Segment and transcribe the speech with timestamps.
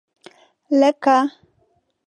[0.79, 1.15] لکه